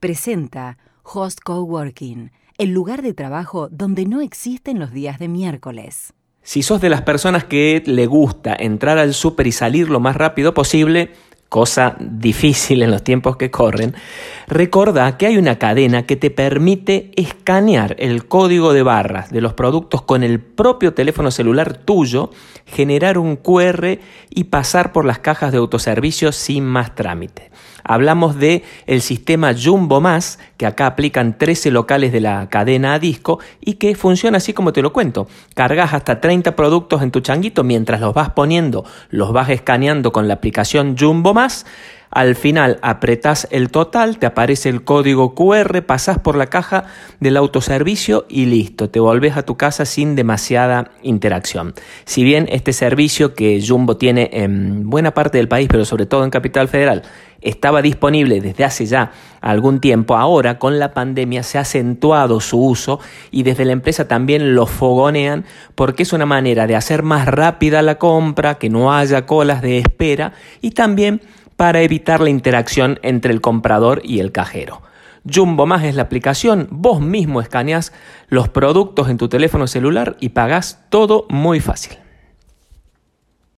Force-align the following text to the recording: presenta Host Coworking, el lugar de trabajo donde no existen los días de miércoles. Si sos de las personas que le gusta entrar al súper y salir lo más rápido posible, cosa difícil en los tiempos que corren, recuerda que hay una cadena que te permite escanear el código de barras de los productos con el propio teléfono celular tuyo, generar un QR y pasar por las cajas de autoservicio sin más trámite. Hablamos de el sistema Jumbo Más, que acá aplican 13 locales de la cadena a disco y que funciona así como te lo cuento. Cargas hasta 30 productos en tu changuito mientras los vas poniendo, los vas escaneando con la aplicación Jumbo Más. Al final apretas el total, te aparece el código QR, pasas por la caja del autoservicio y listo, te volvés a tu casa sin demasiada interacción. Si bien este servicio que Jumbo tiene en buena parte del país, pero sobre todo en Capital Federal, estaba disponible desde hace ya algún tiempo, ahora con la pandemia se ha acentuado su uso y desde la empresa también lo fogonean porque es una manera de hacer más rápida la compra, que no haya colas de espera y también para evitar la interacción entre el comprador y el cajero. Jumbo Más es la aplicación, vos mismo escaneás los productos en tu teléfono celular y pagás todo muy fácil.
presenta 0.00 0.78
Host 1.02 1.40
Coworking, 1.44 2.30
el 2.56 2.70
lugar 2.70 3.02
de 3.02 3.14
trabajo 3.14 3.68
donde 3.70 4.04
no 4.04 4.20
existen 4.20 4.78
los 4.78 4.92
días 4.92 5.18
de 5.18 5.28
miércoles. 5.28 6.12
Si 6.42 6.62
sos 6.62 6.80
de 6.80 6.88
las 6.88 7.02
personas 7.02 7.44
que 7.44 7.82
le 7.84 8.06
gusta 8.06 8.56
entrar 8.58 8.98
al 8.98 9.12
súper 9.12 9.46
y 9.46 9.52
salir 9.52 9.90
lo 9.90 10.00
más 10.00 10.16
rápido 10.16 10.54
posible, 10.54 11.12
cosa 11.48 11.96
difícil 11.98 12.82
en 12.82 12.90
los 12.90 13.02
tiempos 13.02 13.36
que 13.36 13.50
corren, 13.50 13.94
recuerda 14.46 15.16
que 15.16 15.26
hay 15.26 15.38
una 15.38 15.58
cadena 15.58 16.04
que 16.04 16.16
te 16.16 16.30
permite 16.30 17.10
escanear 17.16 17.96
el 17.98 18.26
código 18.26 18.72
de 18.72 18.82
barras 18.82 19.30
de 19.30 19.40
los 19.40 19.54
productos 19.54 20.02
con 20.02 20.22
el 20.22 20.40
propio 20.40 20.94
teléfono 20.94 21.30
celular 21.30 21.74
tuyo, 21.74 22.30
generar 22.66 23.18
un 23.18 23.36
QR 23.36 23.98
y 24.30 24.44
pasar 24.44 24.92
por 24.92 25.04
las 25.04 25.20
cajas 25.20 25.52
de 25.52 25.58
autoservicio 25.58 26.32
sin 26.32 26.64
más 26.64 26.94
trámite. 26.94 27.50
Hablamos 27.88 28.38
de 28.38 28.64
el 28.86 29.00
sistema 29.00 29.54
Jumbo 29.54 30.02
Más, 30.02 30.38
que 30.58 30.66
acá 30.66 30.86
aplican 30.86 31.38
13 31.38 31.70
locales 31.70 32.12
de 32.12 32.20
la 32.20 32.46
cadena 32.50 32.92
a 32.92 32.98
disco 32.98 33.38
y 33.62 33.74
que 33.74 33.94
funciona 33.94 34.36
así 34.36 34.52
como 34.52 34.74
te 34.74 34.82
lo 34.82 34.92
cuento. 34.92 35.26
Cargas 35.54 35.94
hasta 35.94 36.20
30 36.20 36.54
productos 36.54 37.00
en 37.00 37.10
tu 37.10 37.20
changuito 37.20 37.64
mientras 37.64 38.02
los 38.02 38.12
vas 38.12 38.30
poniendo, 38.30 38.84
los 39.08 39.32
vas 39.32 39.48
escaneando 39.48 40.12
con 40.12 40.28
la 40.28 40.34
aplicación 40.34 40.96
Jumbo 40.98 41.32
Más. 41.38 41.64
Al 42.10 42.34
final 42.34 42.78
apretas 42.82 43.46
el 43.50 43.70
total, 43.70 44.18
te 44.18 44.26
aparece 44.26 44.68
el 44.68 44.82
código 44.82 45.34
QR, 45.34 45.82
pasas 45.82 46.18
por 46.18 46.36
la 46.36 46.46
caja 46.46 46.84
del 47.20 47.36
autoservicio 47.36 48.26
y 48.28 48.46
listo, 48.46 48.88
te 48.88 49.00
volvés 49.00 49.36
a 49.36 49.42
tu 49.42 49.56
casa 49.56 49.84
sin 49.84 50.14
demasiada 50.14 50.90
interacción. 51.02 51.74
Si 52.04 52.24
bien 52.24 52.48
este 52.50 52.72
servicio 52.72 53.34
que 53.34 53.62
Jumbo 53.66 53.96
tiene 53.96 54.30
en 54.32 54.88
buena 54.88 55.12
parte 55.12 55.38
del 55.38 55.48
país, 55.48 55.68
pero 55.70 55.84
sobre 55.84 56.06
todo 56.06 56.24
en 56.24 56.30
Capital 56.30 56.68
Federal, 56.68 57.02
estaba 57.40 57.82
disponible 57.82 58.40
desde 58.40 58.64
hace 58.64 58.86
ya 58.86 59.12
algún 59.40 59.80
tiempo, 59.80 60.16
ahora 60.16 60.58
con 60.58 60.78
la 60.78 60.92
pandemia 60.92 61.42
se 61.42 61.58
ha 61.58 61.60
acentuado 61.60 62.40
su 62.40 62.60
uso 62.60 62.98
y 63.30 63.44
desde 63.44 63.64
la 63.64 63.72
empresa 63.72 64.08
también 64.08 64.54
lo 64.54 64.66
fogonean 64.66 65.44
porque 65.76 66.02
es 66.02 66.12
una 66.12 66.26
manera 66.26 66.66
de 66.66 66.74
hacer 66.74 67.02
más 67.02 67.26
rápida 67.26 67.82
la 67.82 67.96
compra, 67.96 68.56
que 68.56 68.70
no 68.70 68.92
haya 68.92 69.26
colas 69.26 69.62
de 69.62 69.78
espera 69.78 70.32
y 70.60 70.72
también 70.72 71.20
para 71.58 71.82
evitar 71.82 72.20
la 72.20 72.30
interacción 72.30 73.00
entre 73.02 73.32
el 73.32 73.40
comprador 73.40 74.00
y 74.04 74.20
el 74.20 74.30
cajero. 74.30 74.80
Jumbo 75.28 75.66
Más 75.66 75.82
es 75.82 75.96
la 75.96 76.02
aplicación, 76.02 76.68
vos 76.70 77.00
mismo 77.00 77.40
escaneás 77.40 77.92
los 78.28 78.48
productos 78.48 79.08
en 79.08 79.18
tu 79.18 79.28
teléfono 79.28 79.66
celular 79.66 80.16
y 80.20 80.28
pagás 80.28 80.84
todo 80.88 81.26
muy 81.28 81.58
fácil. 81.58 81.98